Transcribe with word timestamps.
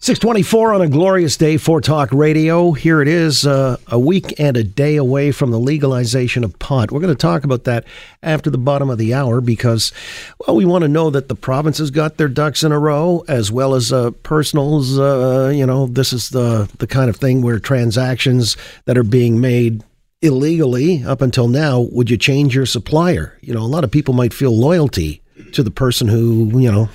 624 0.00 0.74
on 0.74 0.80
a 0.80 0.88
glorious 0.88 1.36
day 1.36 1.56
for 1.56 1.80
Talk 1.80 2.12
Radio. 2.12 2.70
Here 2.70 3.02
it 3.02 3.08
is, 3.08 3.44
uh, 3.44 3.78
a 3.88 3.98
week 3.98 4.32
and 4.38 4.56
a 4.56 4.62
day 4.62 4.94
away 4.94 5.32
from 5.32 5.50
the 5.50 5.58
legalization 5.58 6.44
of 6.44 6.56
pot. 6.60 6.92
We're 6.92 7.00
going 7.00 7.12
to 7.12 7.20
talk 7.20 7.42
about 7.42 7.64
that 7.64 7.84
after 8.22 8.48
the 8.48 8.58
bottom 8.58 8.90
of 8.90 8.98
the 8.98 9.12
hour 9.12 9.40
because, 9.40 9.90
well, 10.38 10.54
we 10.54 10.64
want 10.64 10.82
to 10.82 10.88
know 10.88 11.10
that 11.10 11.26
the 11.26 11.34
province 11.34 11.78
has 11.78 11.90
got 11.90 12.16
their 12.16 12.28
ducks 12.28 12.62
in 12.62 12.70
a 12.70 12.78
row 12.78 13.24
as 13.26 13.50
well 13.50 13.74
as 13.74 13.92
uh, 13.92 14.12
personals. 14.22 15.00
Uh, 15.00 15.50
you 15.52 15.66
know, 15.66 15.88
this 15.88 16.12
is 16.12 16.28
the, 16.28 16.70
the 16.78 16.86
kind 16.86 17.10
of 17.10 17.16
thing 17.16 17.42
where 17.42 17.58
transactions 17.58 18.56
that 18.84 18.96
are 18.96 19.02
being 19.02 19.40
made 19.40 19.82
illegally 20.22 21.02
up 21.02 21.20
until 21.22 21.48
now, 21.48 21.80
would 21.90 22.08
you 22.08 22.16
change 22.16 22.54
your 22.54 22.66
supplier? 22.66 23.36
You 23.40 23.52
know, 23.52 23.62
a 23.62 23.66
lot 23.66 23.82
of 23.82 23.90
people 23.90 24.14
might 24.14 24.32
feel 24.32 24.56
loyalty 24.56 25.22
to 25.52 25.64
the 25.64 25.70
person 25.72 26.06
who, 26.06 26.60
you 26.60 26.70
know, 26.70 26.88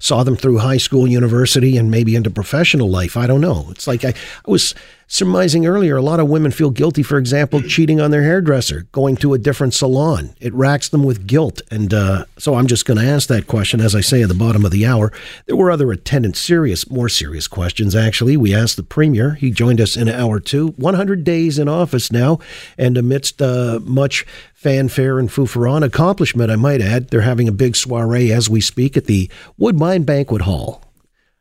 saw 0.00 0.24
them 0.24 0.34
through 0.34 0.58
high 0.58 0.78
school, 0.78 1.06
university, 1.06 1.76
and 1.76 1.90
maybe 1.90 2.16
into 2.16 2.30
professional 2.30 2.90
life. 2.90 3.16
I 3.16 3.28
don't 3.28 3.40
know. 3.40 3.68
It's 3.70 3.86
like 3.86 4.04
I, 4.04 4.08
I 4.08 4.50
was 4.50 4.74
surmising 5.10 5.66
earlier, 5.66 5.96
a 5.96 6.02
lot 6.02 6.20
of 6.20 6.28
women 6.28 6.52
feel 6.52 6.70
guilty, 6.70 7.02
for 7.02 7.18
example, 7.18 7.60
cheating 7.60 8.00
on 8.00 8.12
their 8.12 8.22
hairdresser, 8.22 8.86
going 8.92 9.16
to 9.16 9.34
a 9.34 9.38
different 9.38 9.74
salon. 9.74 10.30
It 10.40 10.54
racks 10.54 10.88
them 10.88 11.02
with 11.02 11.26
guilt. 11.26 11.60
And 11.68 11.92
uh, 11.92 12.24
so 12.38 12.54
I'm 12.54 12.68
just 12.68 12.86
going 12.86 12.98
to 12.98 13.04
ask 13.04 13.28
that 13.28 13.48
question, 13.48 13.80
as 13.80 13.96
I 13.96 14.02
say, 14.02 14.22
at 14.22 14.28
the 14.28 14.34
bottom 14.34 14.64
of 14.64 14.70
the 14.70 14.86
hour. 14.86 15.12
There 15.46 15.56
were 15.56 15.70
other 15.70 15.90
attendant 15.90 16.36
serious, 16.36 16.88
more 16.88 17.08
serious 17.08 17.48
questions, 17.48 17.96
actually. 17.96 18.36
We 18.36 18.54
asked 18.54 18.76
the 18.76 18.84
Premier. 18.84 19.34
He 19.34 19.50
joined 19.50 19.80
us 19.80 19.96
in 19.96 20.08
an 20.08 20.14
hour 20.14 20.38
two. 20.38 20.68
100 20.76 21.24
days 21.24 21.58
in 21.58 21.68
office 21.68 22.12
now. 22.12 22.38
And 22.78 22.96
amidst 22.96 23.42
uh, 23.42 23.80
much 23.82 24.24
fanfare 24.54 25.18
and 25.18 25.28
foofaron 25.28 25.82
accomplishment, 25.84 26.52
I 26.52 26.56
might 26.56 26.80
add, 26.80 27.08
they're 27.08 27.22
having 27.22 27.48
a 27.48 27.52
big 27.52 27.74
soiree 27.74 28.30
as 28.30 28.48
we 28.48 28.60
speak 28.60 28.96
at 28.96 29.06
the 29.06 29.28
Woodbine 29.58 30.04
Banquet 30.04 30.42
Hall. 30.42 30.84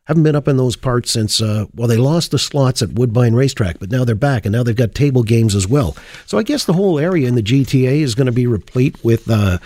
Haven't 0.09 0.23
been 0.23 0.35
up 0.35 0.47
in 0.47 0.57
those 0.57 0.75
parts 0.75 1.11
since, 1.11 1.39
uh, 1.39 1.65
well, 1.75 1.87
they 1.87 1.95
lost 1.95 2.31
the 2.31 2.39
slots 2.39 2.81
at 2.81 2.93
Woodbine 2.93 3.35
Racetrack, 3.35 3.77
but 3.77 3.91
now 3.91 4.03
they're 4.03 4.15
back, 4.15 4.43
and 4.43 4.51
now 4.51 4.63
they've 4.63 4.75
got 4.75 4.95
table 4.95 5.21
games 5.21 5.53
as 5.53 5.67
well. 5.67 5.95
So 6.25 6.39
I 6.39 6.43
guess 6.43 6.65
the 6.65 6.73
whole 6.73 6.97
area 6.97 7.27
in 7.27 7.35
the 7.35 7.43
GTA 7.43 8.01
is 8.01 8.15
going 8.15 8.25
to 8.25 8.31
be 8.31 8.47
replete 8.47 9.03
with 9.03 9.29
uh, 9.29 9.59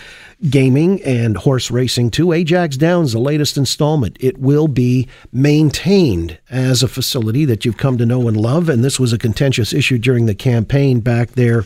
gaming 0.49 1.01
and 1.03 1.37
horse 1.37 1.71
racing 1.71 2.11
too. 2.11 2.33
Ajax 2.33 2.75
Downs, 2.75 3.13
the 3.13 3.19
latest 3.19 3.55
installment, 3.55 4.17
it 4.19 4.37
will 4.37 4.67
be 4.67 5.07
maintained 5.31 6.37
as 6.49 6.83
a 6.83 6.89
facility 6.89 7.45
that 7.45 7.63
you've 7.63 7.77
come 7.77 7.97
to 7.97 8.05
know 8.05 8.27
and 8.27 8.35
love, 8.35 8.67
and 8.67 8.83
this 8.83 8.99
was 8.99 9.13
a 9.13 9.17
contentious 9.17 9.71
issue 9.71 9.97
during 9.97 10.25
the 10.25 10.35
campaign 10.35 10.99
back 10.99 11.29
there 11.31 11.63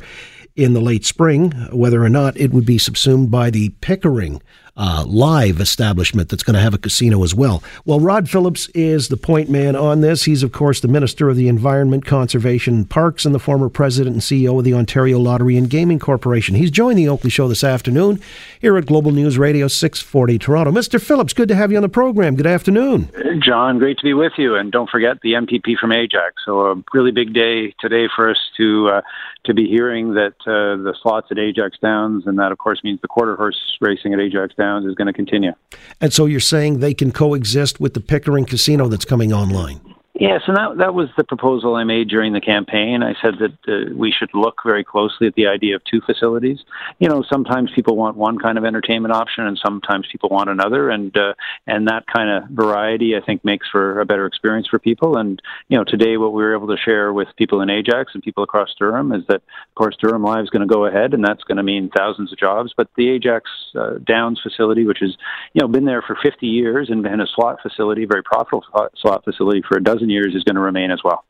in 0.56 0.74
the 0.74 0.82
late 0.82 1.04
spring, 1.04 1.52
whether 1.72 2.04
or 2.04 2.10
not 2.10 2.38
it 2.38 2.52
would 2.52 2.66
be 2.66 2.78
subsumed 2.78 3.32
by 3.32 3.50
the 3.50 3.70
Pickering 3.82 4.40
uh, 4.78 5.04
live 5.08 5.60
establishment 5.60 6.30
that's 6.30 6.44
going 6.44 6.54
to 6.54 6.62
have 6.62 6.74
a 6.74 6.78
casino 6.78 7.24
as 7.24 7.34
well. 7.34 7.64
Well, 7.84 8.00
Rod 8.00 8.30
Phillips 8.30 8.70
is 8.70 9.08
the 9.08 9.18
point 9.18 9.50
man 9.50 9.76
on 9.76 10.02
this. 10.02 10.24
He's, 10.24 10.44
of 10.44 10.52
course, 10.52 10.80
the 10.80 10.88
Minister 10.88 11.30
of 11.30 11.36
the 11.36 11.48
Environment, 11.48 12.06
Conservation, 12.06 12.76
and 12.76 12.90
Parks, 12.90 13.26
and 13.26 13.34
the 13.34 13.40
former 13.40 13.70
President 13.70 14.14
and 14.14 14.22
CEO 14.22 14.60
of 14.60 14.64
the 14.64 14.76
Ontario 14.76 15.18
Lottery 15.20 15.58
and 15.58 15.70
Gaming 15.70 16.00
Corporation. 16.00 16.56
He's 16.56 16.72
joined 16.72 17.00
the 17.00 17.10
Oakley 17.10 17.32
Show 17.32 17.48
this 17.48 17.64
afternoon 17.64 18.22
here 18.62 18.78
at 18.78 18.86
Global 18.86 19.12
News 19.12 19.38
Radio 19.38 19.68
640 19.68 20.38
Toronto. 20.38 20.72
Mr. 20.72 21.02
Phillips, 21.02 21.34
good 21.34 21.48
to 21.50 21.56
have 21.56 21.72
you 21.72 21.78
on 21.78 21.84
the 21.84 21.90
program. 21.90 22.36
Good 22.36 22.48
afternoon. 22.48 23.10
John, 23.42 23.80
great 23.80 23.98
to 23.98 24.04
be 24.04 24.14
with 24.14 24.34
you. 24.38 24.56
And 24.56 24.72
don't 24.72 24.90
forget 24.90 25.22
the 25.22 25.34
MPP 25.34 25.78
from 25.80 25.92
Ajax. 25.92 26.36
So 26.46 26.62
a 26.62 26.84
really 26.94 27.12
big 27.12 27.34
day 27.34 27.74
today 27.80 28.08
for 28.16 28.30
us 28.30 28.38
to 28.58 28.90
uh, 28.90 29.02
to 29.46 29.54
be 29.54 29.68
hearing 29.68 30.14
that 30.16 30.36
uh, 30.42 30.82
the 30.84 30.94
slots 31.02 31.28
at 31.32 31.40
Ajax 31.40 31.78
Downs, 31.82 32.28
and 32.28 32.38
that 32.38 32.52
of 32.52 32.58
course 32.58 32.82
means 32.84 33.00
the 33.02 33.08
quarter 33.08 33.36
horse 33.36 33.58
racing 33.80 34.14
at 34.14 34.20
Ajax 34.20 34.54
Downs 34.56 34.67
is 34.76 34.96
going 34.96 35.08
to 35.08 35.14
continue. 35.14 35.54
And 36.02 36.14
so 36.14 36.26
you're 36.26 36.40
saying 36.40 36.80
they 36.80 36.94
can 36.94 37.12
coexist 37.12 37.80
with 37.80 37.94
the 37.94 38.02
Pickering 38.02 38.46
Casino 38.46 38.88
that's 38.88 39.06
coming 39.06 39.32
online? 39.34 39.87
Yes, 40.20 40.42
and 40.48 40.58
that 40.58 40.78
that 40.80 40.96
was 40.96 41.10
the 41.16 41.24
proposal 41.24 41.76
I 41.76 41.84
made 41.84 42.08
during 42.08 42.34
the 42.34 42.42
campaign. 42.42 43.04
I 43.04 43.14
said 43.22 43.36
that 43.40 43.54
uh, 43.68 43.94
we 43.96 44.12
should 44.12 44.32
look 44.34 44.62
very 44.66 44.84
closely 44.84 45.28
at 45.28 45.36
the 45.36 45.46
idea 45.46 45.76
of 45.76 45.84
two 45.84 46.02
facilities. 46.02 46.58
You 46.98 47.08
know, 47.08 47.24
sometimes 47.30 47.70
people 47.76 47.96
want 47.96 48.18
one 48.18 48.40
kind 48.40 48.58
of 48.58 48.66
entertainment 48.66 49.14
option, 49.14 49.46
and 49.46 49.60
sometimes 49.64 50.08
people 50.12 50.30
want 50.30 50.50
another, 50.50 50.90
and 50.90 51.16
uh, 51.16 51.34
and 51.68 51.88
that 51.88 52.06
kind 52.08 52.32
of 52.32 52.50
variety, 52.50 53.16
I 53.16 53.24
think, 53.24 53.46
makes 53.46 53.68
for 53.70 54.02
a 54.02 54.06
better 54.06 54.26
experience 54.26 54.68
for 54.68 54.80
people. 54.80 55.18
And 55.18 55.40
you 55.68 55.78
know, 55.78 55.84
today 55.84 56.18
what 56.18 56.34
we 56.34 56.42
were 56.42 56.56
able 56.56 56.76
to 56.76 56.82
share 56.84 57.14
with 57.14 57.28
people 57.38 57.62
in 57.62 57.70
Ajax 57.70 58.14
and 58.16 58.24
people 58.24 58.44
across 58.44 58.74
Durham 58.80 59.12
is 59.12 59.22
that, 59.28 59.42
of 59.42 59.76
course, 59.76 59.96
Durham 60.02 60.24
Live 60.24 60.46
is 60.46 60.50
going 60.50 60.68
to 60.68 60.74
go 60.74 60.88
ahead, 60.88 61.14
and 61.14 61.24
that's 61.24 61.44
going 61.44 61.58
to 61.58 61.64
mean 61.64 61.92
thousands 61.96 62.32
of 62.32 62.40
jobs. 62.40 62.74
But 62.76 62.90
the 62.98 63.10
Ajax 63.10 63.52
uh, 63.76 64.00
Downs 64.04 64.40
facility, 64.42 64.84
which 64.86 65.00
has 65.02 65.16
you 65.54 65.62
know 65.62 65.68
been 65.68 65.86
there 65.86 66.02
for 66.02 66.18
50 66.24 66.48
years 66.48 66.90
and 66.90 67.04
been 67.04 67.22
a 67.22 67.28
slot 67.28 67.60
facility, 67.62 68.06
very 68.06 68.24
profitable 68.24 68.66
slot 68.96 69.24
facility 69.24 69.62
for 69.68 69.78
a 69.78 69.84
dozen 69.84 70.07
years 70.10 70.36
is 70.36 70.44
going 70.44 70.56
to 70.56 70.62
remain 70.62 70.92
as 70.92 71.04
well. 71.04 71.26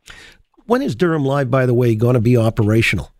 When 0.65 0.81
is 0.81 0.95
Durham 0.95 1.25
Live, 1.25 1.49
by 1.49 1.65
the 1.65 1.73
way, 1.73 1.95
going 1.95 2.15
to 2.15 2.21
be 2.21 2.37
operational? 2.37 3.11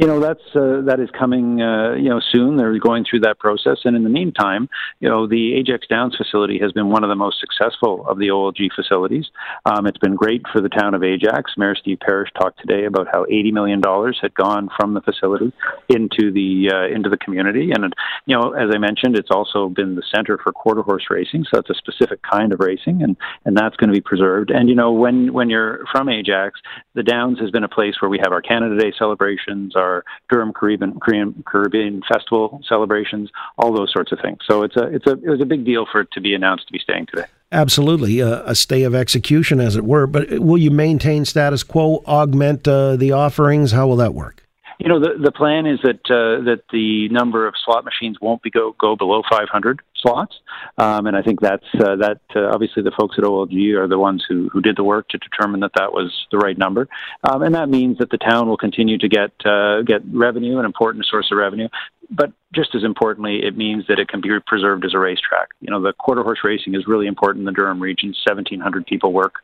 You 0.00 0.06
know 0.06 0.20
that's 0.20 0.42
uh, 0.54 0.82
that 0.86 0.98
is 1.00 1.08
coming 1.18 1.60
uh, 1.60 1.94
you 1.94 2.08
know 2.08 2.20
soon. 2.20 2.56
They're 2.56 2.78
going 2.78 3.04
through 3.08 3.20
that 3.20 3.38
process. 3.38 3.78
And 3.84 3.96
in 3.96 4.04
the 4.04 4.10
meantime 4.10 4.68
you 5.00 5.08
know 5.08 5.26
the 5.26 5.54
ajax 5.54 5.86
downs 5.88 6.16
facility 6.16 6.58
has 6.60 6.72
been 6.72 6.88
one 6.88 7.04
of 7.04 7.08
the 7.08 7.16
most 7.16 7.40
successful 7.40 8.06
of 8.06 8.18
the 8.18 8.28
olg 8.28 8.58
facilities. 8.74 9.26
Um, 9.66 9.86
it's 9.86 9.98
been 9.98 10.14
great 10.14 10.42
for 10.52 10.60
the 10.60 10.68
town 10.68 10.94
of 10.94 11.02
ajax. 11.02 11.52
Mayor 11.56 11.74
steve 11.74 11.98
parish 12.00 12.30
talked 12.38 12.60
today 12.60 12.84
about 12.84 13.08
how 13.12 13.24
80 13.28 13.52
million 13.52 13.80
dollars 13.80 14.18
had 14.20 14.34
gone 14.34 14.68
from 14.78 14.94
the 14.94 15.00
facility 15.00 15.52
into 15.88 16.32
the 16.32 16.70
uh, 16.72 16.94
into 16.94 17.08
the 17.08 17.16
community. 17.16 17.70
And 17.72 17.92
you 18.26 18.36
know 18.36 18.52
as 18.52 18.70
i 18.74 18.78
mentioned 18.78 19.16
it's 19.16 19.30
also 19.30 19.68
been 19.68 19.94
the 19.94 20.02
center 20.14 20.38
for 20.38 20.52
quarter 20.52 20.82
horse 20.82 21.04
racing. 21.10 21.44
So 21.52 21.60
it's 21.60 21.70
a 21.70 21.74
specific 21.74 22.20
kind 22.22 22.52
of 22.52 22.60
racing 22.60 23.02
and 23.02 23.16
and 23.44 23.56
that's 23.56 23.76
going 23.76 23.88
to 23.88 23.94
be 23.94 24.00
preserved. 24.00 24.50
And 24.50 24.68
you 24.68 24.74
know 24.74 24.92
when 24.92 25.32
when 25.32 25.50
you're 25.50 25.84
from 25.92 26.08
ajax 26.08 26.60
the 26.94 27.02
downs 27.02 27.38
has 27.40 27.50
been 27.50 27.64
a 27.64 27.68
place 27.68 27.94
where 28.00 28.08
we 28.08 28.18
have 28.22 28.32
our 28.32 28.42
canada 28.42 28.76
day 28.78 28.92
celebrations 28.98 29.69
our 29.76 30.04
Durham 30.30 30.52
Caribbean, 30.52 30.98
Korean, 31.00 31.42
Caribbean 31.46 32.02
Festival 32.10 32.60
celebrations, 32.68 33.30
all 33.58 33.74
those 33.74 33.92
sorts 33.92 34.12
of 34.12 34.18
things. 34.20 34.38
So 34.48 34.62
it's 34.62 34.76
a 34.76 34.84
it's 34.84 35.06
a 35.06 35.12
it 35.12 35.28
was 35.28 35.40
a 35.40 35.46
big 35.46 35.64
deal 35.64 35.86
for 35.90 36.00
it 36.00 36.08
to 36.12 36.20
be 36.20 36.34
announced 36.34 36.66
to 36.68 36.72
be 36.72 36.78
staying 36.78 37.06
today. 37.06 37.26
Absolutely, 37.52 38.22
uh, 38.22 38.42
a 38.46 38.54
stay 38.54 38.84
of 38.84 38.94
execution, 38.94 39.60
as 39.60 39.74
it 39.76 39.84
were. 39.84 40.06
But 40.06 40.38
will 40.38 40.58
you 40.58 40.70
maintain 40.70 41.24
status 41.24 41.62
quo, 41.62 42.02
augment 42.06 42.68
uh, 42.68 42.96
the 42.96 43.12
offerings? 43.12 43.72
How 43.72 43.88
will 43.88 43.96
that 43.96 44.14
work? 44.14 44.46
You 44.78 44.88
know, 44.88 44.98
the 44.98 45.18
the 45.22 45.32
plan 45.32 45.66
is 45.66 45.78
that 45.82 46.00
uh, 46.08 46.42
that 46.44 46.62
the 46.72 47.08
number 47.10 47.46
of 47.46 47.54
slot 47.62 47.84
machines 47.84 48.18
won't 48.20 48.42
be 48.42 48.50
go 48.50 48.74
go 48.80 48.96
below 48.96 49.22
500 49.28 49.82
slots, 50.00 50.34
um, 50.78 51.06
and 51.06 51.16
I 51.16 51.22
think 51.22 51.40
that's 51.40 51.66
uh, 51.74 51.96
that. 51.96 52.20
Uh, 52.34 52.50
obviously, 52.52 52.82
the 52.82 52.92
folks 52.98 53.16
at 53.18 53.24
OLG 53.24 53.74
are 53.76 53.88
the 53.88 53.98
ones 53.98 54.24
who 54.28 54.48
who 54.48 54.60
did 54.60 54.76
the 54.76 54.84
work 54.84 55.08
to 55.08 55.18
determine 55.18 55.60
that 55.60 55.72
that 55.76 55.92
was 55.92 56.12
the 56.30 56.38
right 56.38 56.56
number, 56.56 56.88
um, 57.24 57.42
and 57.42 57.54
that 57.54 57.68
means 57.68 57.98
that 57.98 58.10
the 58.10 58.18
town 58.18 58.48
will 58.48 58.56
continue 58.56 58.98
to 58.98 59.08
get 59.08 59.32
uh, 59.44 59.82
get 59.82 60.02
revenue, 60.12 60.58
an 60.58 60.64
important 60.64 61.06
source 61.06 61.28
of 61.30 61.38
revenue, 61.38 61.68
but 62.10 62.32
just 62.52 62.74
as 62.74 62.82
importantly, 62.82 63.40
it 63.44 63.56
means 63.56 63.84
that 63.86 64.00
it 64.00 64.08
can 64.08 64.20
be 64.20 64.28
preserved 64.44 64.84
as 64.84 64.94
a 64.94 64.98
racetrack. 64.98 65.50
You 65.60 65.70
know, 65.70 65.80
the 65.80 65.92
quarter 65.92 66.24
horse 66.24 66.40
racing 66.42 66.74
is 66.74 66.86
really 66.88 67.06
important 67.06 67.42
in 67.42 67.46
the 67.46 67.52
Durham 67.52 67.80
region. 67.80 68.08
1,700 68.26 68.84
people 68.86 69.12
work 69.12 69.34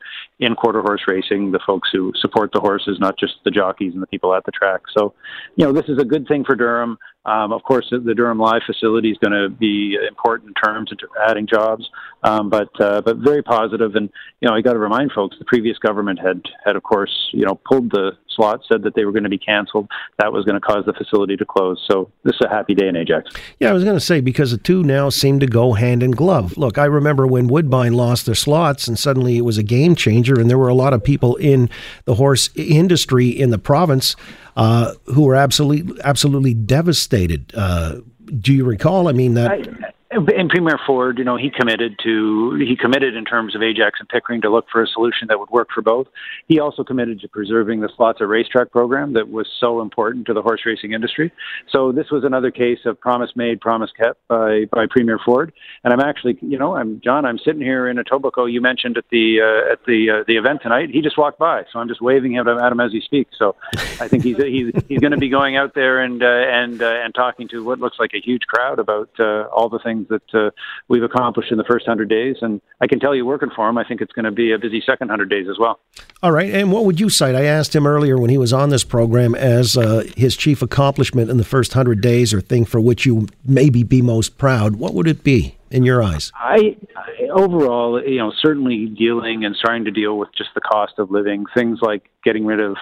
in 0.41 0.57
quarter 0.57 0.81
horse 0.81 1.03
racing, 1.07 1.53
the 1.53 1.61
folks 1.65 1.89
who 1.93 2.13
support 2.17 2.51
the 2.53 2.61
horses, 2.61 2.99
not 2.99 3.17
just 3.17 3.35
the 3.45 3.53
jockeys 3.53 3.93
and 3.93 4.03
the 4.03 4.09
people 4.09 4.35
at 4.35 4.45
the 4.45 4.51
track. 4.51 4.83
So, 4.97 5.15
you 5.55 5.65
know, 5.65 5.73
this 5.73 5.89
is 5.89 5.99
a 5.99 6.05
good 6.05 6.27
thing 6.27 6.45
for 6.45 6.57
Durham. 6.57 6.99
Um, 7.27 7.53
of 7.53 7.63
course, 7.65 7.87
the 7.91 8.15
Durham 8.15 8.39
Live 8.39 8.63
facility 8.65 9.11
is 9.11 9.19
going 9.19 9.33
to 9.33 9.49
be 9.49 9.99
important 10.09 10.49
in 10.51 10.55
terms 10.55 10.93
of 10.93 10.99
adding 11.29 11.47
jobs, 11.47 11.91
um, 12.23 12.49
but 12.49 12.71
uh, 12.81 13.01
but 13.01 13.17
very 13.17 13.43
positive. 13.43 13.97
And 13.97 14.09
you 14.41 14.49
know, 14.49 14.55
I 14.55 14.61
got 14.61 14.75
to 14.75 14.79
remind 14.79 15.11
folks, 15.11 15.37
the 15.39 15.45
previous 15.45 15.77
government 15.79 16.21
had 16.21 16.41
had, 16.65 16.77
of 16.77 16.85
course, 16.85 17.29
you 17.33 17.45
know, 17.45 17.61
pulled 17.69 17.91
the 17.91 18.13
slot, 18.37 18.61
said 18.71 18.83
that 18.83 18.95
they 18.95 19.05
were 19.05 19.13
going 19.13 19.25
to 19.25 19.31
be 19.31 19.39
canceled. 19.39 19.89
That 20.19 20.33
was 20.33 20.45
going 20.45 20.55
to 20.55 20.61
cause 20.61 20.85
the 20.87 20.93
facility 20.93 21.37
to 21.37 21.45
close. 21.45 21.85
So 21.91 22.11
this 22.23 22.35
is 22.35 22.43
a 22.45 22.49
happy 22.49 22.75
day 22.75 22.87
in 22.87 22.95
Ajax. 22.95 23.31
Yeah, 23.59 23.71
I 23.71 23.73
was 23.73 23.83
going 23.83 23.97
to 23.97 24.01
say 24.01 24.21
because 24.21 24.53
the 24.53 24.59
two 24.59 24.83
now 24.85 25.09
seem 25.09 25.41
to 25.41 25.47
go 25.47 25.73
hand 25.73 26.03
in 26.03 26.13
glove. 26.13 26.57
Look, 26.57 26.79
I 26.79 26.85
remember 26.85 27.27
when 27.27 27.49
Woodbine 27.49 27.95
lost 27.95 28.27
their 28.27 28.35
slots, 28.35 28.87
and 28.87 28.99
suddenly 28.99 29.37
it 29.39 29.43
was 29.43 29.59
a 29.59 29.63
game 29.63 29.95
changer, 29.95 30.39
and 30.39 30.49
there 30.49 30.59
were 30.59 30.69
a 30.69 30.75
lot 30.75 30.93
of 30.93 31.03
people 31.03 31.37
in 31.37 31.71
the 32.05 32.15
horse 32.15 32.51
industry 32.55 33.29
in 33.29 33.51
the 33.51 33.59
province 33.59 34.15
uh, 34.57 34.95
who 35.07 35.23
were 35.23 35.35
absolutely 35.35 36.01
absolutely 36.05 36.55
devastated. 36.55 37.53
Uh, 37.55 37.97
do 38.41 38.53
you 38.53 38.65
recall? 38.65 39.09
I 39.09 39.13
mean 39.13 39.35
that. 39.35 39.51
I, 39.51 39.93
and 40.17 40.49
Premier 40.49 40.79
Ford, 40.87 41.19
you 41.19 41.25
know, 41.25 41.37
he 41.37 41.51
committed 41.51 41.99
to 42.05 42.57
he 42.57 42.77
committed 42.77 43.15
in 43.15 43.25
terms 43.25 43.55
of 43.55 43.63
Ajax 43.63 44.01
and 44.01 44.09
Pickering 44.09 44.41
to 44.43 44.51
look 44.51 44.67
for 44.71 44.83
a 44.83 44.87
solution 44.87 45.29
that 45.29 45.39
would 45.39 45.51
work 45.51 45.69
for 45.75 45.83
both. 45.83 46.07
He 46.49 46.61
also 46.61 46.85
committed 46.85 47.21
to 47.21 47.29
preserving 47.29 47.81
the 47.81 47.89
slots 47.97 48.21
at 48.21 48.29
racetrack 48.29 48.71
program 48.71 49.13
that 49.15 49.31
was 49.31 49.49
so 49.61 49.81
important 49.81 50.27
to 50.27 50.35
the 50.35 50.43
horse 50.43 50.63
racing 50.65 50.93
industry. 50.93 51.33
So 51.71 51.93
this 51.93 52.11
was 52.11 52.25
another 52.25 52.51
case 52.51 52.81
of 52.85 52.99
promise 52.99 53.31
made, 53.37 53.61
promise 53.61 53.91
kept 53.97 54.27
by 54.29 54.67
by 54.73 54.87
Premier 54.89 55.19
Ford. 55.25 55.53
And 55.85 55.93
I'm 55.93 56.01
actually, 56.01 56.39
you 56.41 56.59
know, 56.59 56.75
I'm 56.75 57.01
John. 57.03 57.25
I'm 57.25 57.39
sitting 57.39 57.61
here 57.61 57.89
in 57.89 57.97
Etobicoke. 57.97 58.53
You 58.53 58.61
mentioned 58.61 58.99
at 58.99 59.05
the 59.11 59.41
uh, 59.41 59.73
at 59.73 59.85
the 59.87 60.11
uh, 60.11 60.25
the 60.27 60.37
event 60.37 60.63
tonight. 60.63 60.91
He 60.91 61.03
just 61.03 61.19
walked 61.19 61.39
by, 61.39 61.65
so 61.73 61.79
I'm 61.79 61.89
just 61.89 62.01
waving 62.01 62.33
him 62.33 62.49
at 62.49 62.73
him 62.73 62.81
as 62.81 62.93
he 62.93 63.01
speaks. 63.01 63.39
So 63.39 63.57
I 64.01 64.09
think 64.09 64.25
he's 64.25 64.37
he's 64.37 64.73
he's 64.89 65.01
going 65.01 65.13
to 65.13 65.19
be 65.19 65.29
going 65.29 65.57
out 65.57 65.75
there 65.75 66.01
and 66.01 66.23
uh, 66.23 66.27
and 66.27 66.83
uh, 66.83 67.01
and 67.05 67.15
talking 67.15 67.49
to 67.49 67.65
what 67.65 67.81
looks 67.81 67.99
like 67.99 68.13
a 68.15 68.21
huge 68.21 68.47
crowd 68.47 68.79
about 68.79 69.11
uh, 69.19 69.45
all 69.53 69.69
the 69.69 69.79
things 69.79 70.06
that 70.09 70.35
uh, 70.35 70.51
we've 70.89 71.03
accomplished 71.03 71.51
in 71.51 71.59
the 71.59 71.65
first 71.65 71.87
hundred 71.87 72.09
days. 72.09 72.37
And 72.41 72.61
I 72.81 72.87
can 72.87 73.01
tell 73.01 73.15
you, 73.15 73.27
working 73.27 73.51
for 73.55 73.69
him, 73.69 73.79
I 73.79 73.85
think 73.85 74.01
it's 74.01 74.13
going 74.13 74.25
to 74.25 74.31
be 74.31 74.53
a 74.53 74.59
busy 74.59 74.83
second 74.85 75.09
hundred 75.09 75.31
days 75.31 75.47
as 75.51 75.59
well. 75.59 75.81
All 76.23 76.33
right. 76.33 76.53
And 76.53 76.73
what 76.73 76.85
would 76.85 77.01
you 77.01 77.09
cite? 77.09 77.35
I 77.35 77.45
asked 77.45 77.75
him 77.75 77.87
earlier 77.87 78.19
when 78.19 78.31
he 78.31 78.39
was 78.39 78.53
on 78.53 78.71
this 78.71 78.85
program 78.85 79.35
as 79.35 79.77
uh, 79.77 80.05
his 80.17 80.37
chief 80.37 80.63
accomplishment 80.63 81.31
in 81.31 81.37
the 81.37 81.45
first 81.45 81.73
hundred 81.73 82.01
days, 82.01 82.33
or 82.33 82.41
thing 82.41 82.65
for 82.65 82.81
which 82.81 83.07
you 83.07 83.29
maybe 83.45 83.83
be 83.83 84.03
most 84.03 84.39
proud. 84.39 84.77
What 84.77 84.95
would 84.95 85.07
it 85.07 85.25
be? 85.25 85.56
In 85.71 85.85
your 85.85 86.03
eyes? 86.03 86.33
I, 86.35 86.77
I 86.97 87.29
overall, 87.33 88.03
you 88.03 88.19
know, 88.19 88.33
certainly 88.41 88.87
dealing 88.87 89.45
and 89.45 89.57
starting 89.57 89.85
to 89.85 89.91
deal 89.91 90.19
with 90.19 90.29
just 90.37 90.51
the 90.55 90.61
cost 90.61 90.95
of 90.99 91.11
living, 91.11 91.45
things 91.55 91.81
like 91.83 92.11
getting 92.25 92.47
rid 92.47 92.61
of 92.61 92.77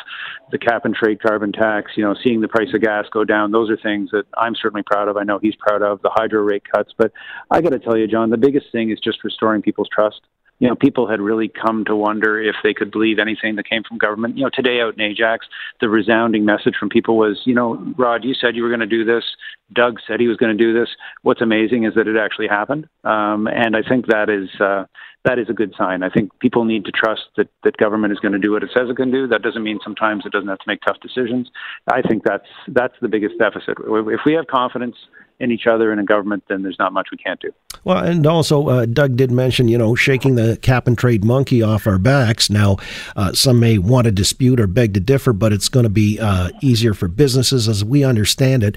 the 0.50 0.58
cap 0.58 0.84
and 0.84 0.94
trade 0.94 1.22
carbon 1.22 1.52
tax, 1.52 1.92
you 1.96 2.04
know, 2.04 2.14
seeing 2.22 2.40
the 2.40 2.48
price 2.48 2.68
of 2.74 2.80
gas 2.80 3.06
go 3.10 3.24
down. 3.24 3.50
Those 3.52 3.70
are 3.70 3.76
things 3.76 4.10
that 4.10 4.24
I'm 4.36 4.54
certainly 4.54 4.82
proud 4.82 5.08
of. 5.08 5.16
I 5.16 5.24
know 5.24 5.38
he's 5.38 5.56
proud 5.56 5.82
of 5.82 6.02
the 6.02 6.10
hydro 6.12 6.42
rate 6.42 6.64
cuts, 6.70 6.92
but 6.96 7.12
I 7.50 7.60
got 7.60 7.70
to 7.70 7.78
tell 7.78 7.96
you, 7.96 8.06
John, 8.06 8.30
the 8.30 8.36
biggest 8.36 8.66
thing 8.72 8.90
is 8.90 8.98
just 9.00 9.24
restoring 9.24 9.62
people's 9.62 9.88
trust 9.92 10.20
you 10.58 10.68
know, 10.68 10.74
people 10.74 11.08
had 11.08 11.20
really 11.20 11.48
come 11.48 11.84
to 11.84 11.96
wonder 11.96 12.40
if 12.40 12.54
they 12.62 12.72
could 12.72 12.90
believe 12.90 13.18
anything 13.18 13.56
that 13.56 13.68
came 13.68 13.82
from 13.82 13.98
government. 13.98 14.36
You 14.36 14.44
know, 14.44 14.50
today 14.52 14.80
out 14.80 14.94
in 14.94 15.00
Ajax, 15.00 15.46
the 15.80 15.88
resounding 15.88 16.44
message 16.44 16.74
from 16.78 16.88
people 16.88 17.16
was, 17.16 17.42
you 17.44 17.54
know, 17.54 17.74
Rod, 17.96 18.24
you 18.24 18.34
said 18.34 18.54
you 18.56 18.62
were 18.62 18.68
going 18.68 18.80
to 18.80 18.86
do 18.86 19.04
this. 19.04 19.24
Doug 19.72 19.98
said 20.06 20.20
he 20.20 20.28
was 20.28 20.36
going 20.36 20.56
to 20.56 20.64
do 20.64 20.72
this. 20.72 20.90
What's 21.22 21.40
amazing 21.40 21.84
is 21.84 21.94
that 21.94 22.06
it 22.06 22.16
actually 22.16 22.48
happened, 22.48 22.88
um, 23.02 23.46
and 23.48 23.76
I 23.76 23.82
think 23.82 24.06
that 24.06 24.28
is 24.30 24.48
uh, 24.60 24.84
that 25.24 25.38
is 25.38 25.48
a 25.48 25.52
good 25.52 25.74
sign. 25.76 26.02
I 26.02 26.10
think 26.10 26.38
people 26.38 26.64
need 26.64 26.84
to 26.84 26.92
trust 26.92 27.22
that 27.36 27.48
that 27.64 27.76
government 27.78 28.12
is 28.12 28.18
going 28.18 28.32
to 28.32 28.38
do 28.38 28.52
what 28.52 28.62
it 28.62 28.70
says 28.74 28.88
it 28.90 28.96
can 28.96 29.10
do. 29.10 29.26
That 29.26 29.42
doesn't 29.42 29.62
mean 29.62 29.78
sometimes 29.82 30.24
it 30.26 30.32
doesn't 30.32 30.48
have 30.48 30.58
to 30.58 30.64
make 30.66 30.80
tough 30.82 30.98
decisions. 31.00 31.50
I 31.90 32.02
think 32.02 32.24
that's 32.24 32.46
that's 32.68 32.94
the 33.00 33.08
biggest 33.08 33.38
deficit. 33.38 33.78
If 33.78 34.20
we 34.26 34.34
have 34.34 34.46
confidence 34.46 34.96
in 35.40 35.50
each 35.50 35.66
other 35.66 35.90
and 35.90 35.98
in 35.98 36.06
government, 36.06 36.44
then 36.48 36.62
there's 36.62 36.78
not 36.78 36.92
much 36.92 37.08
we 37.10 37.18
can't 37.18 37.40
do. 37.40 37.50
Well, 37.82 37.98
and 37.98 38.26
also, 38.26 38.68
uh, 38.68 38.86
Doug 38.86 39.16
did 39.16 39.30
mention, 39.30 39.68
you 39.68 39.76
know, 39.76 39.94
shaking 39.94 40.36
the 40.36 40.58
cap 40.62 40.86
and 40.86 40.96
trade 40.96 41.24
monkey 41.24 41.62
off 41.62 41.86
our 41.86 41.98
backs. 41.98 42.48
Now, 42.48 42.76
uh, 43.16 43.32
some 43.32 43.58
may 43.60 43.78
want 43.78 44.04
to 44.04 44.12
dispute 44.12 44.60
or 44.60 44.66
beg 44.66 44.94
to 44.94 45.00
differ, 45.00 45.32
but 45.32 45.52
it's 45.52 45.68
going 45.68 45.84
to 45.84 45.90
be 45.90 46.18
uh, 46.20 46.50
easier 46.62 46.94
for 46.94 47.08
businesses 47.08 47.68
as 47.68 47.84
we 47.84 48.04
understand 48.04 48.62
it. 48.62 48.76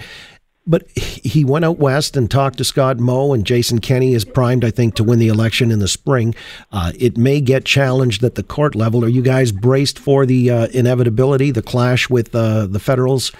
But 0.67 0.89
he 0.97 1.45
went 1.45 1.65
out 1.65 1.79
west 1.79 2.17
and 2.17 2.29
talked 2.29 2.57
to 2.57 2.63
Scott 2.63 2.99
Moe, 2.99 3.33
and 3.33 3.45
Jason 3.45 3.79
Kenney 3.79 4.13
is 4.13 4.25
primed, 4.25 4.65
I 4.65 4.71
think, 4.71 4.95
to 4.95 5.03
win 5.03 5.17
the 5.17 5.29
election 5.29 5.71
in 5.71 5.79
the 5.79 5.87
spring. 5.87 6.35
Uh, 6.71 6.91
it 6.99 7.17
may 7.17 7.39
get 7.39 7.63
challenged 7.63 8.23
at 8.23 8.35
the 8.35 8.43
court 8.43 8.75
level. 8.75 9.03
Are 9.05 9.09
you 9.09 9.21
guys 9.21 9.51
braced 9.51 9.97
for 9.97 10.25
the 10.25 10.51
uh, 10.51 10.67
inevitability, 10.67 11.51
the 11.51 11.61
clash 11.61 12.09
with 12.09 12.35
uh, 12.35 12.67
the 12.67 12.79
federals? 12.79 13.31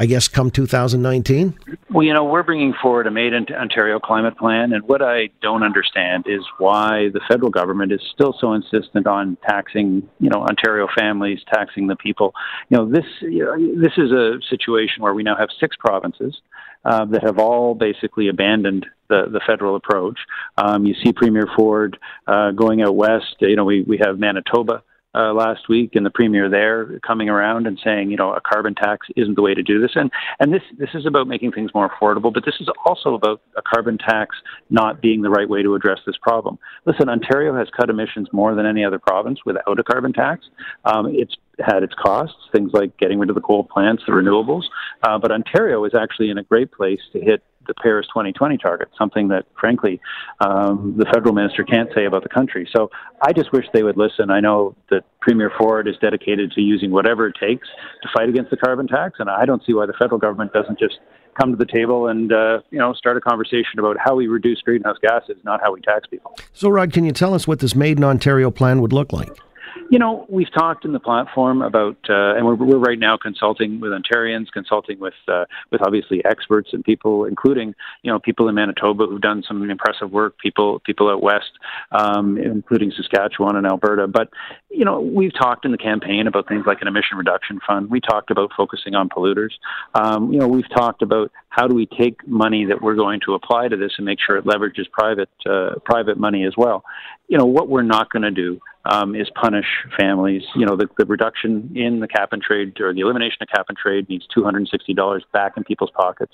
I 0.00 0.06
guess, 0.06 0.28
come 0.28 0.52
2019? 0.52 1.58
Well, 1.90 2.06
you 2.06 2.14
know, 2.14 2.22
we're 2.22 2.44
bringing 2.44 2.72
forward 2.80 3.08
a 3.08 3.10
Made 3.10 3.32
in 3.32 3.46
Ontario 3.52 3.98
climate 3.98 4.38
plan, 4.38 4.72
and 4.72 4.84
what 4.84 5.02
I 5.02 5.30
don't 5.42 5.64
understand 5.64 6.26
is 6.28 6.42
why 6.58 7.08
the 7.12 7.20
federal 7.28 7.50
government 7.50 7.90
is 7.90 8.00
still 8.14 8.32
so 8.40 8.52
insistent 8.52 9.08
on 9.08 9.36
taxing, 9.48 10.08
you 10.20 10.30
know, 10.30 10.42
Ontario 10.42 10.86
families, 10.96 11.40
taxing 11.52 11.88
the 11.88 11.96
people. 11.96 12.32
You 12.68 12.76
know, 12.76 12.88
this 12.88 13.06
you 13.22 13.44
know, 13.44 13.82
this 13.82 13.94
is 13.96 14.12
a 14.12 14.38
situation 14.48 15.02
where 15.02 15.14
we 15.14 15.24
now 15.24 15.36
have 15.36 15.48
six 15.58 15.74
provinces. 15.76 16.40
Uh, 16.84 17.04
that 17.04 17.22
have 17.22 17.38
all 17.38 17.74
basically 17.74 18.28
abandoned 18.28 18.86
the, 19.08 19.26
the 19.30 19.40
federal 19.46 19.76
approach. 19.76 20.18
Um, 20.56 20.86
you 20.86 20.94
see 21.02 21.12
Premier 21.12 21.46
Ford 21.56 21.98
uh, 22.26 22.52
going 22.52 22.82
out 22.82 22.94
west. 22.94 23.36
You 23.40 23.56
know, 23.56 23.64
we, 23.64 23.82
we 23.82 23.98
have 23.98 24.18
Manitoba 24.18 24.82
uh, 25.14 25.32
last 25.32 25.68
week, 25.68 25.94
and 25.94 26.04
the 26.04 26.10
premier 26.10 26.48
there 26.48 26.98
coming 27.00 27.28
around 27.28 27.66
and 27.66 27.78
saying, 27.82 28.10
you 28.10 28.16
know, 28.16 28.32
a 28.34 28.40
carbon 28.40 28.74
tax 28.74 29.06
isn't 29.16 29.34
the 29.34 29.42
way 29.42 29.54
to 29.54 29.62
do 29.62 29.80
this. 29.80 29.92
And 29.94 30.10
and 30.38 30.52
this 30.52 30.62
this 30.78 30.90
is 30.94 31.06
about 31.06 31.26
making 31.26 31.52
things 31.52 31.70
more 31.74 31.90
affordable, 31.90 32.32
but 32.32 32.44
this 32.44 32.54
is 32.60 32.68
also 32.84 33.14
about 33.14 33.40
a 33.56 33.62
carbon 33.62 33.98
tax 33.98 34.36
not 34.70 35.00
being 35.00 35.22
the 35.22 35.30
right 35.30 35.48
way 35.48 35.62
to 35.62 35.74
address 35.74 35.98
this 36.06 36.16
problem. 36.20 36.58
Listen, 36.84 37.08
Ontario 37.08 37.56
has 37.56 37.68
cut 37.76 37.90
emissions 37.90 38.28
more 38.32 38.54
than 38.54 38.66
any 38.66 38.84
other 38.84 38.98
province 38.98 39.40
without 39.44 39.78
a 39.78 39.82
carbon 39.82 40.12
tax. 40.12 40.46
Um, 40.84 41.06
it's 41.06 41.34
had 41.60 41.82
its 41.82 41.94
costs, 41.94 42.36
things 42.52 42.72
like 42.72 42.96
getting 42.98 43.18
rid 43.18 43.30
of 43.30 43.34
the 43.34 43.40
coal 43.40 43.64
plants, 43.64 44.02
the 44.06 44.12
renewables, 44.12 44.64
uh, 45.02 45.18
but 45.18 45.30
Ontario 45.30 45.84
is 45.84 45.92
actually 45.94 46.30
in 46.30 46.38
a 46.38 46.42
great 46.42 46.72
place 46.72 47.00
to 47.12 47.20
hit 47.20 47.42
the 47.68 47.74
Paris 47.74 48.06
2020 48.08 48.56
target, 48.58 48.88
something 48.98 49.28
that, 49.28 49.44
frankly, 49.60 50.00
um, 50.40 50.94
the 50.96 51.04
federal 51.04 51.34
minister 51.34 51.62
can't 51.62 51.90
say 51.94 52.06
about 52.06 52.22
the 52.22 52.28
country. 52.28 52.68
So 52.74 52.90
I 53.22 53.32
just 53.32 53.52
wish 53.52 53.66
they 53.72 53.82
would 53.82 53.96
listen. 53.96 54.30
I 54.30 54.40
know 54.40 54.74
that 54.90 55.04
Premier 55.20 55.52
Ford 55.56 55.86
is 55.86 55.94
dedicated 56.00 56.50
to 56.52 56.60
using 56.62 56.90
whatever 56.90 57.28
it 57.28 57.36
takes 57.38 57.68
to 58.02 58.08
fight 58.16 58.28
against 58.28 58.50
the 58.50 58.56
carbon 58.56 58.88
tax, 58.88 59.20
and 59.20 59.28
I 59.30 59.44
don't 59.44 59.62
see 59.64 59.74
why 59.74 59.86
the 59.86 59.92
federal 59.92 60.18
government 60.18 60.52
doesn't 60.52 60.78
just 60.78 60.98
come 61.38 61.50
to 61.52 61.56
the 61.56 61.70
table 61.70 62.08
and 62.08 62.32
uh, 62.32 62.60
you 62.70 62.78
know 62.78 62.92
start 62.94 63.16
a 63.16 63.20
conversation 63.20 63.78
about 63.78 63.96
how 64.02 64.16
we 64.16 64.26
reduce 64.26 64.60
greenhouse 64.62 64.96
gases, 65.00 65.36
not 65.44 65.60
how 65.62 65.72
we 65.72 65.80
tax 65.82 66.06
people. 66.08 66.34
So, 66.52 66.68
Rod, 66.68 66.92
can 66.92 67.04
you 67.04 67.12
tell 67.12 67.34
us 67.34 67.46
what 67.46 67.60
this 67.60 67.76
Made 67.76 67.98
in 67.98 68.04
Ontario 68.04 68.50
plan 68.50 68.80
would 68.80 68.92
look 68.92 69.12
like? 69.12 69.30
You 69.90 69.98
know, 69.98 70.26
we've 70.28 70.52
talked 70.52 70.84
in 70.84 70.92
the 70.92 71.00
platform 71.00 71.62
about, 71.62 71.96
uh, 72.08 72.34
and 72.34 72.44
we're, 72.46 72.54
we're 72.54 72.78
right 72.78 72.98
now 72.98 73.16
consulting 73.16 73.80
with 73.80 73.92
Ontarians, 73.92 74.46
consulting 74.52 74.98
with 74.98 75.14
uh, 75.26 75.44
with 75.70 75.80
obviously 75.82 76.24
experts 76.24 76.70
and 76.72 76.84
people, 76.84 77.24
including 77.24 77.74
you 78.02 78.12
know 78.12 78.18
people 78.18 78.48
in 78.48 78.54
Manitoba 78.54 79.06
who've 79.06 79.20
done 79.20 79.42
some 79.46 79.68
impressive 79.70 80.10
work, 80.10 80.38
people 80.38 80.80
people 80.80 81.08
out 81.10 81.22
west, 81.22 81.50
um, 81.92 82.38
including 82.38 82.92
Saskatchewan 82.96 83.56
and 83.56 83.66
Alberta. 83.66 84.06
But 84.06 84.28
you 84.70 84.84
know, 84.84 85.00
we've 85.00 85.34
talked 85.34 85.64
in 85.64 85.72
the 85.72 85.78
campaign 85.78 86.26
about 86.26 86.48
things 86.48 86.64
like 86.66 86.82
an 86.82 86.88
emission 86.88 87.16
reduction 87.16 87.60
fund. 87.66 87.90
We 87.90 88.00
talked 88.00 88.30
about 88.30 88.50
focusing 88.56 88.94
on 88.94 89.08
polluters. 89.08 89.52
Um, 89.94 90.32
you 90.32 90.38
know, 90.38 90.48
we've 90.48 90.68
talked 90.70 91.02
about 91.02 91.30
how 91.48 91.66
do 91.66 91.74
we 91.74 91.86
take 91.86 92.26
money 92.26 92.64
that 92.66 92.82
we're 92.82 92.94
going 92.94 93.20
to 93.26 93.34
apply 93.34 93.68
to 93.68 93.76
this 93.76 93.92
and 93.96 94.04
make 94.04 94.18
sure 94.24 94.36
it 94.36 94.44
leverages 94.44 94.90
private 94.90 95.30
uh, 95.48 95.70
private 95.84 96.18
money 96.18 96.44
as 96.44 96.54
well. 96.56 96.84
You 97.28 97.38
know, 97.38 97.46
what 97.46 97.68
we're 97.68 97.82
not 97.82 98.10
going 98.10 98.22
to 98.22 98.30
do 98.30 98.60
um, 98.88 99.14
is 99.14 99.28
punish 99.34 99.66
families. 99.96 100.42
You 100.56 100.66
know, 100.66 100.76
the, 100.76 100.88
the 100.98 101.04
reduction 101.04 101.72
in 101.76 102.00
the 102.00 102.08
cap 102.08 102.32
and 102.32 102.42
trade 102.42 102.80
or 102.80 102.92
the 102.92 103.00
elimination 103.00 103.38
of 103.42 103.48
cap 103.48 103.66
and 103.68 103.76
trade 103.76 104.08
means 104.08 104.26
$260 104.36 105.20
back 105.32 105.56
in 105.56 105.64
people's 105.64 105.90
pockets 105.90 106.32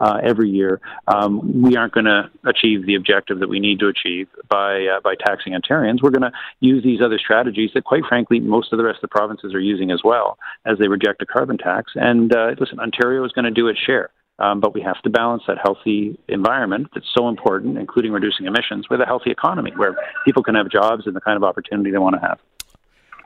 uh, 0.00 0.20
every 0.22 0.48
year. 0.48 0.80
Um, 1.08 1.62
we 1.62 1.76
aren't 1.76 1.92
going 1.92 2.06
to 2.06 2.30
achieve 2.44 2.86
the 2.86 2.94
objective 2.94 3.40
that 3.40 3.48
we 3.48 3.60
need 3.60 3.80
to 3.80 3.88
achieve 3.88 4.28
by 4.48 4.86
uh, 4.86 5.00
by 5.00 5.14
taxing 5.14 5.52
Ontarians. 5.52 6.02
We're 6.02 6.10
going 6.10 6.30
to 6.30 6.32
use 6.60 6.82
these 6.82 7.00
other 7.02 7.18
strategies 7.18 7.70
that, 7.74 7.84
quite 7.84 8.04
frankly, 8.08 8.40
most 8.40 8.72
of 8.72 8.78
the 8.78 8.84
rest 8.84 8.96
of 8.98 9.02
the 9.02 9.08
provinces 9.08 9.54
are 9.54 9.60
using 9.60 9.90
as 9.90 10.00
well 10.04 10.38
as 10.64 10.78
they 10.78 10.88
reject 10.88 11.22
a 11.22 11.26
carbon 11.26 11.58
tax. 11.58 11.92
And 11.96 12.34
uh, 12.34 12.54
listen, 12.58 12.78
Ontario 12.78 13.24
is 13.24 13.32
going 13.32 13.44
to 13.44 13.50
do 13.50 13.68
its 13.68 13.80
share. 13.80 14.10
Um, 14.38 14.60
but 14.60 14.74
we 14.74 14.82
have 14.82 15.00
to 15.02 15.10
balance 15.10 15.42
that 15.48 15.56
healthy 15.62 16.18
environment 16.28 16.88
that's 16.94 17.06
so 17.16 17.28
important, 17.28 17.78
including 17.78 18.12
reducing 18.12 18.46
emissions, 18.46 18.86
with 18.90 19.00
a 19.00 19.06
healthy 19.06 19.30
economy 19.30 19.72
where 19.76 19.96
people 20.26 20.42
can 20.42 20.54
have 20.54 20.68
jobs 20.68 21.06
and 21.06 21.16
the 21.16 21.22
kind 21.22 21.36
of 21.36 21.44
opportunity 21.44 21.90
they 21.90 21.98
want 21.98 22.14
to 22.16 22.20
have. 22.20 22.38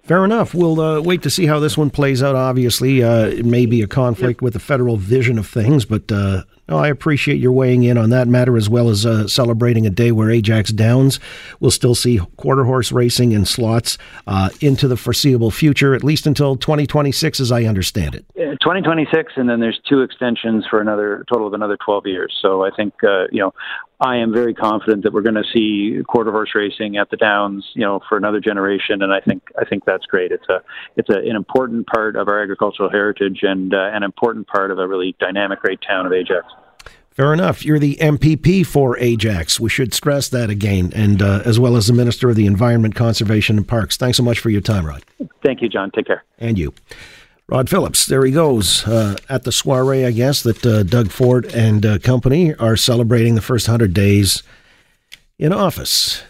Fair 0.04 0.24
enough. 0.24 0.54
We'll 0.54 0.80
uh, 0.80 1.00
wait 1.00 1.22
to 1.22 1.30
see 1.30 1.46
how 1.46 1.58
this 1.58 1.76
one 1.76 1.90
plays 1.90 2.22
out. 2.22 2.34
Obviously, 2.34 3.02
uh, 3.02 3.26
it 3.26 3.44
may 3.44 3.66
be 3.66 3.82
a 3.82 3.86
conflict 3.86 4.40
with 4.40 4.54
the 4.54 4.58
federal 4.58 4.96
vision 4.96 5.38
of 5.38 5.46
things, 5.46 5.84
but 5.84 6.10
uh, 6.10 6.44
no, 6.70 6.78
I 6.78 6.88
appreciate 6.88 7.40
your 7.40 7.50
weighing 7.50 7.82
in 7.82 7.98
on 7.98 8.10
that 8.10 8.28
matter 8.28 8.56
as 8.56 8.68
well 8.68 8.88
as 8.88 9.04
uh, 9.04 9.26
celebrating 9.26 9.86
a 9.86 9.90
day 9.90 10.12
where 10.12 10.30
Ajax 10.30 10.70
Downs 10.70 11.18
will 11.58 11.72
still 11.72 11.96
see 11.96 12.18
quarter 12.36 12.64
horse 12.64 12.92
racing 12.92 13.34
and 13.34 13.46
slots 13.46 13.98
uh, 14.28 14.50
into 14.60 14.86
the 14.86 14.96
foreseeable 14.96 15.50
future, 15.50 15.94
at 15.94 16.04
least 16.04 16.28
until 16.28 16.54
2026, 16.56 17.40
as 17.40 17.50
I 17.50 17.64
understand 17.64 18.14
it. 18.14 18.24
2026, 18.36 19.32
and 19.36 19.48
then 19.48 19.58
there's 19.58 19.80
two 19.88 20.02
extensions 20.02 20.64
for 20.70 20.80
another 20.80 21.24
total 21.30 21.48
of 21.48 21.54
another 21.54 21.76
12 21.84 22.06
years. 22.06 22.38
So 22.40 22.64
I 22.64 22.70
think 22.70 22.94
uh, 23.02 23.24
you 23.32 23.40
know 23.40 23.52
I 24.00 24.16
am 24.16 24.32
very 24.32 24.54
confident 24.54 25.02
that 25.04 25.12
we're 25.12 25.22
going 25.22 25.34
to 25.34 25.44
see 25.52 26.02
quarter 26.06 26.30
horse 26.30 26.50
racing 26.54 26.96
at 26.96 27.10
the 27.10 27.16
Downs, 27.16 27.66
you 27.74 27.82
know, 27.82 28.00
for 28.08 28.16
another 28.16 28.40
generation, 28.40 29.02
and 29.02 29.12
I 29.12 29.20
think 29.20 29.42
I 29.58 29.64
think 29.64 29.84
that's 29.84 30.06
great. 30.06 30.32
It's 30.32 30.48
a 30.48 30.62
it's 30.96 31.10
a, 31.10 31.18
an 31.18 31.36
important 31.36 31.86
part 31.86 32.16
of 32.16 32.28
our 32.28 32.42
agricultural 32.42 32.90
heritage 32.90 33.40
and 33.42 33.74
uh, 33.74 33.90
an 33.92 34.02
important 34.02 34.46
part 34.46 34.70
of 34.70 34.78
a 34.78 34.88
really 34.88 35.14
dynamic, 35.20 35.60
great 35.60 35.80
town 35.86 36.06
of 36.06 36.12
Ajax. 36.12 36.46
Fair 37.10 37.34
enough. 37.34 37.64
You're 37.64 37.78
the 37.78 37.96
MPP 37.96 38.64
for 38.64 38.96
Ajax. 38.98 39.58
We 39.58 39.68
should 39.68 39.92
stress 39.92 40.28
that 40.28 40.48
again, 40.48 40.92
and 40.94 41.20
uh, 41.20 41.42
as 41.44 41.58
well 41.58 41.76
as 41.76 41.88
the 41.88 41.92
Minister 41.92 42.30
of 42.30 42.36
the 42.36 42.46
Environment, 42.46 42.94
Conservation, 42.94 43.56
and 43.56 43.66
Parks. 43.66 43.96
Thanks 43.96 44.16
so 44.16 44.22
much 44.22 44.38
for 44.38 44.48
your 44.48 44.60
time, 44.60 44.86
Rod. 44.86 45.04
Thank 45.42 45.60
you, 45.60 45.68
John. 45.68 45.90
Take 45.90 46.06
care. 46.06 46.24
And 46.38 46.58
you. 46.58 46.72
Rod 47.48 47.68
Phillips, 47.68 48.06
there 48.06 48.24
he 48.24 48.30
goes 48.30 48.86
uh, 48.86 49.16
at 49.28 49.42
the 49.42 49.50
soiree, 49.50 50.04
I 50.04 50.12
guess, 50.12 50.44
that 50.44 50.64
uh, 50.64 50.84
Doug 50.84 51.10
Ford 51.10 51.46
and 51.46 51.84
uh, 51.84 51.98
company 51.98 52.54
are 52.54 52.76
celebrating 52.76 53.34
the 53.34 53.40
first 53.40 53.66
100 53.66 53.92
days 53.92 54.44
in 55.36 55.52
office. 55.52 56.22